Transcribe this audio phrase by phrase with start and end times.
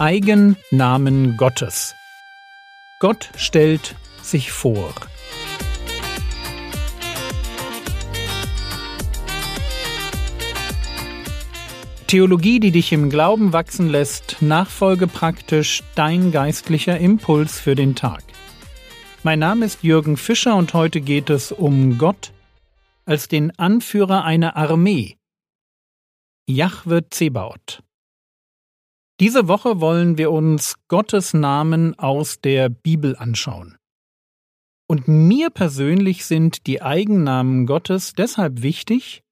[0.00, 1.94] Eigennamen Gottes.
[3.00, 4.94] Gott stellt sich vor.
[12.06, 18.24] Theologie, die dich im Glauben wachsen lässt, nachfolge praktisch dein geistlicher Impuls für den Tag.
[19.22, 22.32] Mein Name ist Jürgen Fischer und heute geht es um Gott
[23.04, 25.18] als den Anführer einer Armee.
[26.46, 27.82] Jahwe Zebaoth.
[29.20, 33.76] Diese Woche wollen wir uns Gottes Namen aus der Bibel anschauen.
[34.88, 39.22] Und mir persönlich sind die Eigennamen Gottes deshalb wichtig,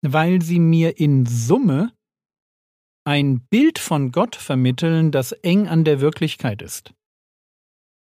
[0.00, 1.92] weil sie mir in Summe
[3.04, 6.94] ein Bild von Gott vermitteln, das eng an der Wirklichkeit ist.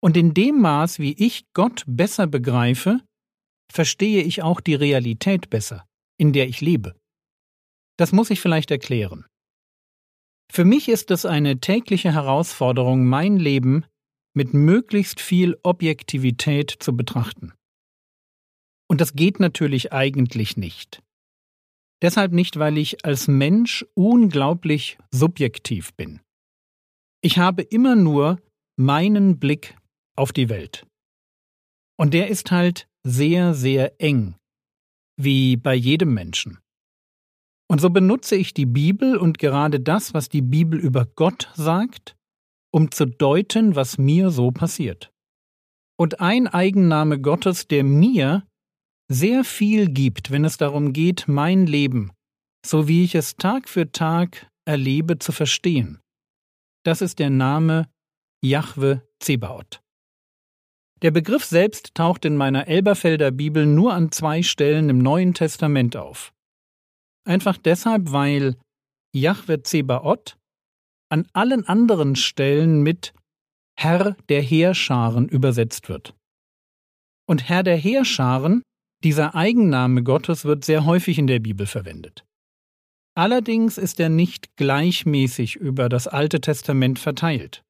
[0.03, 3.01] Und in dem Maß, wie ich Gott besser begreife,
[3.73, 5.87] verstehe ich auch die Realität besser,
[6.19, 6.95] in der ich lebe.
[7.97, 9.25] Das muss ich vielleicht erklären.
[10.53, 13.85] Für mich ist es eine tägliche Herausforderung, mein Leben
[14.33, 17.53] mit möglichst viel Objektivität zu betrachten.
[18.89, 21.01] Und das geht natürlich eigentlich nicht.
[22.01, 26.19] Deshalb nicht, weil ich als Mensch unglaublich subjektiv bin.
[27.21, 28.41] Ich habe immer nur
[28.75, 29.77] meinen Blick
[30.17, 30.85] auf die Welt.
[31.97, 34.35] Und der ist halt sehr, sehr eng,
[35.15, 36.59] wie bei jedem Menschen.
[37.71, 42.17] Und so benutze ich die Bibel und gerade das, was die Bibel über Gott sagt,
[42.69, 45.13] um zu deuten, was mir so passiert.
[45.97, 48.45] Und ein Eigenname Gottes, der mir
[49.07, 52.11] sehr viel gibt, wenn es darum geht, mein Leben,
[52.65, 56.01] so wie ich es Tag für Tag erlebe, zu verstehen.
[56.83, 57.87] Das ist der Name
[58.43, 59.81] Jahwe Zebaoth.
[61.03, 65.95] Der Begriff selbst taucht in meiner Elberfelder Bibel nur an zwei Stellen im Neuen Testament
[65.95, 66.33] auf.
[67.25, 68.55] Einfach deshalb, weil
[69.13, 70.37] Jahwe Zebaoth
[71.09, 73.13] an allen anderen Stellen mit
[73.77, 76.15] Herr der Heerscharen übersetzt wird.
[77.27, 78.63] Und Herr der Heerscharen,
[79.03, 82.23] dieser Eigenname Gottes, wird sehr häufig in der Bibel verwendet.
[83.15, 87.63] Allerdings ist er nicht gleichmäßig über das Alte Testament verteilt.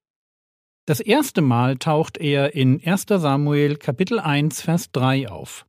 [0.88, 5.66] Das erste Mal taucht er in 1 Samuel Kapitel 1 Vers 3 auf.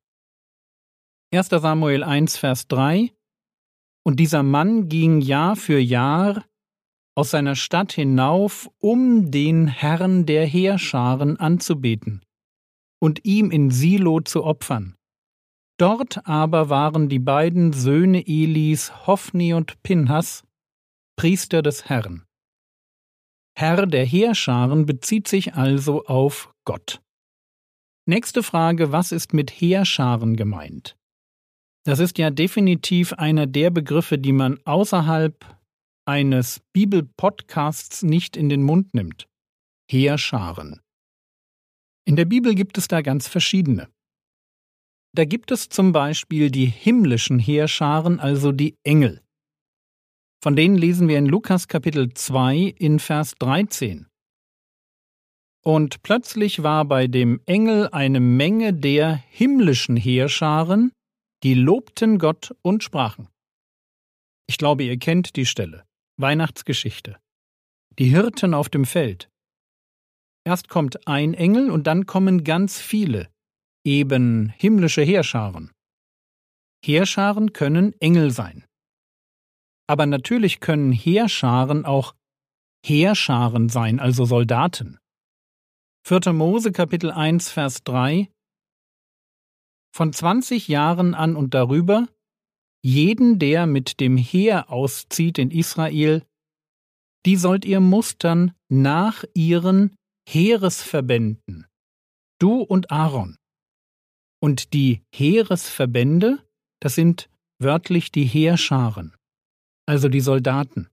[1.33, 3.13] 1 Samuel 1 Vers 3
[4.05, 6.45] und dieser Mann ging Jahr für Jahr
[7.15, 12.23] aus seiner Stadt hinauf, um den Herrn der Heerscharen anzubeten
[13.01, 14.97] und ihm in Silo zu opfern.
[15.79, 20.45] Dort aber waren die beiden Söhne Elis, Hophni und Pinhas,
[21.17, 22.25] Priester des Herrn.
[23.55, 27.03] Herr der Heerscharen bezieht sich also auf Gott.
[28.07, 30.97] Nächste Frage, was ist mit Heerscharen gemeint?
[31.85, 35.59] Das ist ja definitiv einer der Begriffe, die man außerhalb
[36.05, 39.29] eines Bibelpodcasts nicht in den Mund nimmt.
[39.91, 40.81] Heerscharen.
[42.05, 43.89] In der Bibel gibt es da ganz verschiedene.
[45.15, 49.21] Da gibt es zum Beispiel die himmlischen Heerscharen, also die Engel.
[50.43, 54.07] Von denen lesen wir in Lukas Kapitel 2 in Vers 13.
[55.65, 60.93] Und plötzlich war bei dem Engel eine Menge der himmlischen Heerscharen,
[61.43, 63.29] die lobten Gott und sprachen.
[64.49, 65.85] Ich glaube, ihr kennt die Stelle.
[66.19, 67.19] Weihnachtsgeschichte.
[67.99, 69.29] Die Hirten auf dem Feld.
[70.45, 73.29] Erst kommt ein Engel und dann kommen ganz viele,
[73.85, 75.71] eben himmlische Heerscharen.
[76.85, 78.65] Heerscharen können Engel sein.
[79.89, 82.15] Aber natürlich können Heerscharen auch
[82.85, 84.99] Heerscharen sein, also Soldaten.
[86.05, 86.33] 4.
[86.33, 88.29] Mose Kapitel 1 Vers 3
[89.93, 92.09] von 20 Jahren an und darüber,
[92.83, 96.25] jeden, der mit dem Heer auszieht in Israel,
[97.25, 99.95] die sollt ihr mustern nach ihren
[100.29, 101.67] Heeresverbänden,
[102.41, 103.37] du und Aaron.
[104.41, 106.45] Und die Heeresverbände,
[106.81, 107.31] das sind
[107.61, 109.15] wörtlich die Heerscharen,
[109.87, 110.89] also die Soldaten.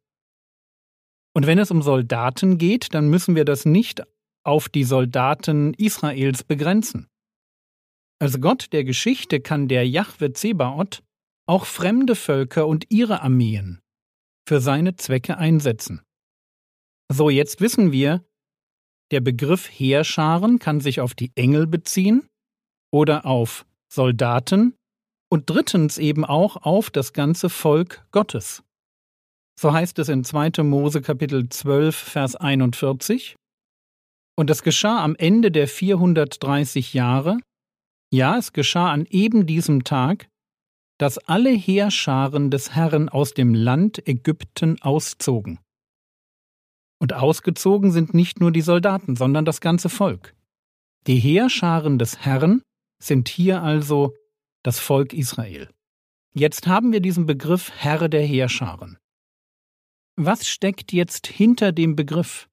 [1.33, 4.03] Und wenn es um Soldaten geht, dann müssen wir das nicht
[4.43, 7.07] auf die Soldaten Israels begrenzen.
[8.21, 11.03] Als Gott der Geschichte kann der Jahwe Zebaoth
[11.47, 13.79] auch fremde Völker und ihre Armeen
[14.47, 16.01] für seine Zwecke einsetzen.
[17.11, 18.25] So, jetzt wissen wir,
[19.11, 22.27] der Begriff Heerscharen kann sich auf die Engel beziehen
[22.91, 24.75] oder auf Soldaten
[25.31, 28.63] und drittens eben auch auf das ganze Volk Gottes.
[29.59, 30.63] So heißt es in 2.
[30.63, 33.35] Mose Kapitel 12, Vers 41.
[34.37, 37.39] Und es geschah am Ende der 430 Jahre,
[38.11, 40.29] ja, es geschah an eben diesem Tag,
[40.97, 45.59] dass alle Heerscharen des Herrn aus dem Land Ägypten auszogen.
[46.99, 50.35] Und ausgezogen sind nicht nur die Soldaten, sondern das ganze Volk.
[51.07, 52.61] Die Heerscharen des Herrn
[53.01, 54.13] sind hier also
[54.63, 55.69] das Volk Israel.
[56.33, 58.97] Jetzt haben wir diesen Begriff Herr der Heerscharen.
[60.17, 62.49] Was steckt jetzt hinter dem Begriff?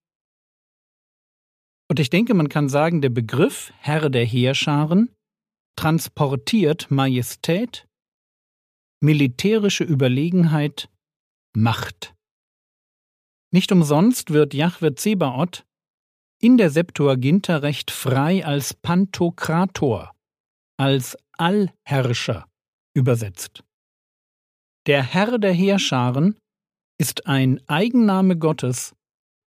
[1.89, 5.16] Und ich denke, man kann sagen, der Begriff Herr der Heerscharen
[5.77, 7.87] transportiert Majestät,
[9.01, 10.89] militärische Überlegenheit,
[11.55, 12.15] Macht.
[13.53, 15.65] Nicht umsonst wird Jahwe Zebaoth
[16.41, 20.13] in der Septuaginta recht frei als Pantokrator,
[20.77, 22.47] als Allherrscher
[22.95, 23.65] übersetzt.
[24.87, 26.37] Der Herr der Heerscharen
[26.99, 28.95] ist ein Eigenname Gottes,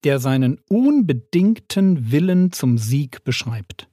[0.05, 3.89] der seinen unbedingten Willen zum Sieg beschreibt.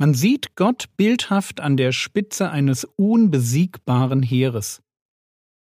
[0.00, 4.80] Man sieht Gott bildhaft an der Spitze eines unbesiegbaren Heeres,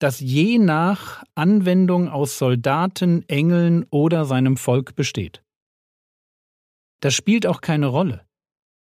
[0.00, 5.44] das je nach Anwendung aus Soldaten, Engeln oder seinem Volk besteht.
[7.00, 8.26] Das spielt auch keine Rolle,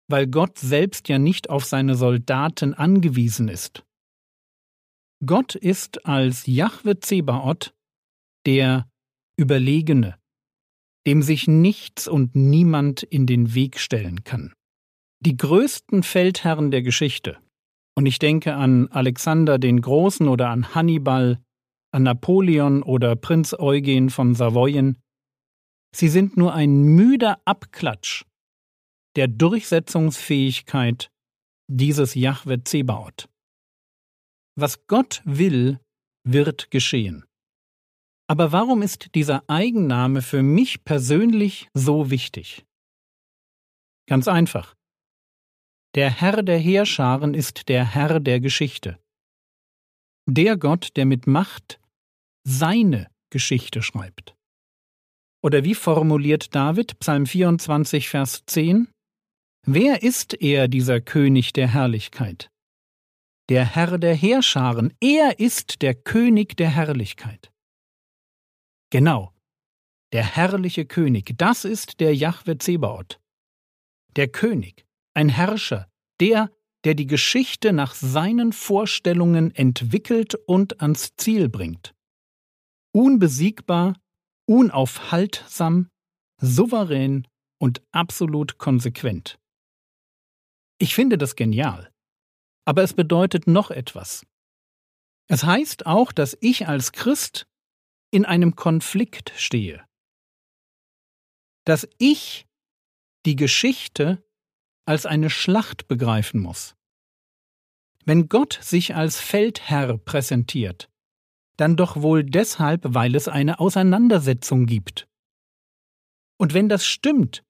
[0.08, 3.86] weil Gott selbst ja nicht auf seine Soldaten angewiesen ist.
[5.26, 7.74] Gott ist als Jahwe Zebaoth
[8.46, 8.88] der
[9.38, 10.18] Überlegene,
[11.06, 14.54] dem sich nichts und niemand in den Weg stellen kann.
[15.26, 17.40] Die größten Feldherren der Geschichte,
[17.98, 21.40] und ich denke an Alexander den Großen oder an Hannibal,
[21.92, 25.02] an Napoleon oder Prinz Eugen von Savoyen,
[25.96, 28.24] sie sind nur ein müder Abklatsch
[29.16, 31.10] der Durchsetzungsfähigkeit
[31.68, 33.28] dieses Jahwe Zebaoth.
[34.56, 35.80] Was Gott will,
[36.24, 37.26] wird geschehen.
[38.28, 42.64] Aber warum ist dieser Eigenname für mich persönlich so wichtig?
[44.08, 44.75] Ganz einfach.
[45.96, 49.00] Der Herr der Heerscharen ist der Herr der Geschichte.
[50.28, 51.80] Der Gott, der mit Macht
[52.46, 54.36] seine Geschichte schreibt.
[55.42, 58.88] Oder wie formuliert David, Psalm 24, Vers 10?
[59.66, 62.50] Wer ist er, dieser König der Herrlichkeit?
[63.50, 67.52] der Herr der Heerscharen, er ist der König der Herrlichkeit.
[68.92, 69.34] Genau,
[70.14, 73.20] der herrliche König, das ist der Jahwe Zebaoth.
[74.16, 75.90] Der König, ein Herrscher,
[76.20, 76.52] der,
[76.84, 81.96] der die Geschichte nach seinen Vorstellungen entwickelt und ans Ziel bringt.
[82.94, 84.00] Unbesiegbar,
[84.48, 85.90] unaufhaltsam,
[86.40, 87.28] souverän
[87.60, 89.40] und absolut konsequent.
[90.78, 91.92] Ich finde das genial.
[92.66, 94.26] Aber es bedeutet noch etwas.
[95.28, 97.48] Es heißt auch, dass ich als Christ
[98.12, 99.86] in einem Konflikt stehe.
[101.66, 102.46] Dass ich
[103.26, 104.25] die Geschichte
[104.86, 106.76] als eine Schlacht begreifen muss.
[108.06, 110.90] Wenn Gott sich als Feldherr präsentiert,
[111.58, 115.08] dann doch wohl deshalb, weil es eine Auseinandersetzung gibt.
[116.38, 117.44] Und wenn das stimmt,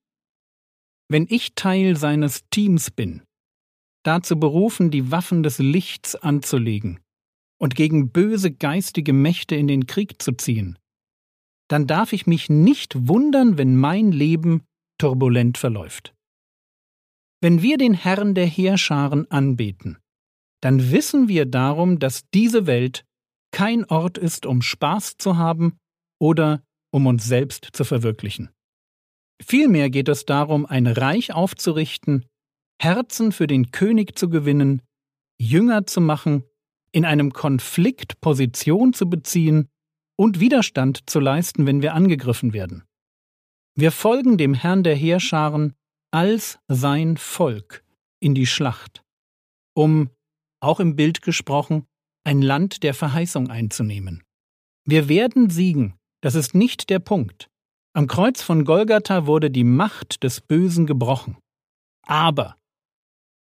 [1.10, 3.24] wenn ich Teil seines Teams bin,
[4.04, 7.00] dazu berufen, die Waffen des Lichts anzulegen
[7.60, 10.78] und gegen böse geistige Mächte in den Krieg zu ziehen,
[11.68, 14.64] dann darf ich mich nicht wundern, wenn mein Leben
[15.00, 16.15] turbulent verläuft.
[17.46, 20.00] Wenn wir den Herrn der Heerscharen anbeten,
[20.64, 23.06] dann wissen wir darum, dass diese Welt
[23.52, 25.78] kein Ort ist, um Spaß zu haben
[26.20, 28.50] oder um uns selbst zu verwirklichen.
[29.40, 32.26] Vielmehr geht es darum, ein Reich aufzurichten,
[32.82, 34.82] Herzen für den König zu gewinnen,
[35.40, 36.46] Jünger zu machen,
[36.92, 39.70] in einem Konflikt Position zu beziehen
[40.16, 42.86] und Widerstand zu leisten, wenn wir angegriffen werden.
[43.76, 45.76] Wir folgen dem Herrn der Heerscharen
[46.16, 47.84] als sein Volk
[48.22, 49.04] in die Schlacht,
[49.76, 50.10] um,
[50.62, 51.86] auch im Bild gesprochen,
[52.24, 54.24] ein Land der Verheißung einzunehmen.
[54.86, 57.50] Wir werden siegen, das ist nicht der Punkt.
[57.94, 61.38] Am Kreuz von Golgatha wurde die Macht des Bösen gebrochen.
[62.08, 62.56] Aber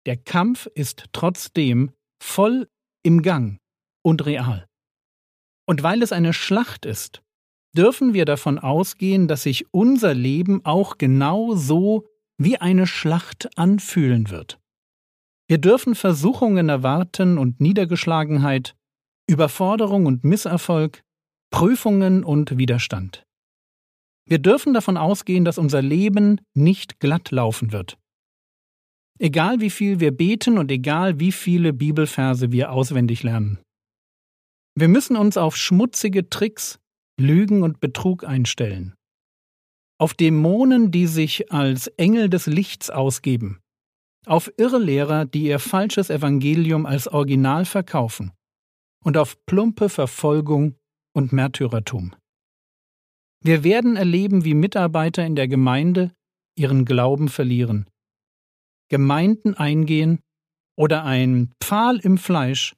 [0.08, 2.68] der Kampf ist trotzdem voll
[3.04, 3.60] im Gang
[4.04, 4.66] und real.
[5.68, 7.22] Und weil es eine Schlacht ist,
[7.78, 12.10] dürfen wir davon ausgehen, dass sich unser Leben auch genau so
[12.44, 14.60] wie eine Schlacht anfühlen wird.
[15.48, 18.76] Wir dürfen Versuchungen erwarten und Niedergeschlagenheit,
[19.28, 21.04] Überforderung und Misserfolg,
[21.52, 23.26] Prüfungen und Widerstand.
[24.26, 27.98] Wir dürfen davon ausgehen, dass unser Leben nicht glatt laufen wird.
[29.20, 33.60] Egal wie viel wir beten und egal wie viele Bibelverse wir auswendig lernen.
[34.76, 36.80] Wir müssen uns auf schmutzige Tricks,
[37.20, 38.96] Lügen und Betrug einstellen.
[39.98, 43.60] Auf Dämonen, die sich als Engel des Lichts ausgeben.
[44.26, 48.32] Auf Irrlehrer, die ihr falsches Evangelium als Original verkaufen.
[49.04, 50.76] Und auf plumpe Verfolgung
[51.14, 52.16] und Märtyrertum.
[53.42, 56.14] Wir werden erleben, wie Mitarbeiter in der Gemeinde
[56.56, 57.90] ihren Glauben verlieren,
[58.90, 60.20] Gemeinden eingehen
[60.78, 62.76] oder ein Pfahl im Fleisch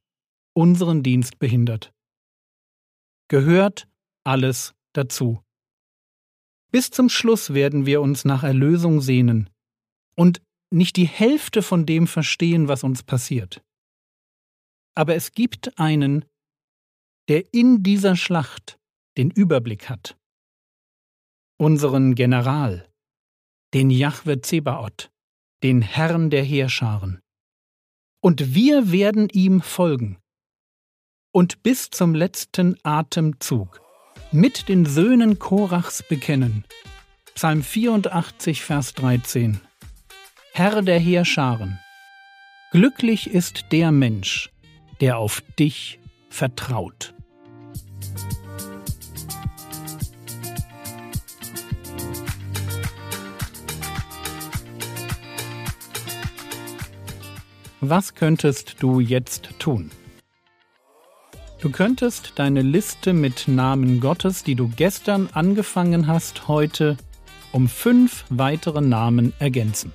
[0.54, 1.94] unseren Dienst behindert.
[3.28, 3.88] Gehört
[4.24, 5.45] alles dazu.
[6.72, 9.50] Bis zum Schluss werden wir uns nach Erlösung sehnen
[10.18, 10.42] und
[10.72, 13.64] nicht die Hälfte von dem verstehen, was uns passiert.
[14.96, 16.26] Aber es gibt einen,
[17.28, 18.78] der in dieser Schlacht
[19.18, 20.18] den Überblick hat.
[21.58, 22.90] Unseren General,
[23.74, 25.10] den Jahwe Zebaoth,
[25.64, 27.22] den Herrn der Heerscharen.
[28.22, 30.18] Und wir werden ihm folgen.
[31.34, 33.82] Und bis zum letzten Atemzug
[34.36, 36.66] mit den Söhnen Korachs bekennen.
[37.36, 39.62] Psalm 84, Vers 13.
[40.52, 41.80] Herr der Heerscharen,
[42.72, 44.50] glücklich ist der Mensch,
[45.00, 46.00] der auf dich
[46.30, 47.14] vertraut.
[57.80, 59.92] Was könntest du jetzt tun?
[61.66, 66.96] Du könntest deine Liste mit Namen Gottes, die du gestern angefangen hast, heute
[67.52, 69.92] um fünf weitere Namen ergänzen.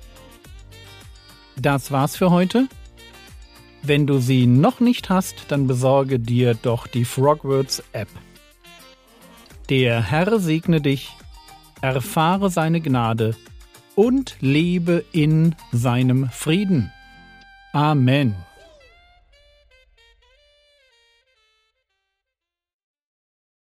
[1.55, 2.67] Das war's für heute.
[3.83, 8.09] Wenn du sie noch nicht hast, dann besorge dir doch die Frogwords App.
[9.69, 11.15] Der Herr segne dich,
[11.79, 13.33] erfahre seine Gnade
[13.95, 16.91] und lebe in seinem Frieden.
[17.71, 18.35] Amen.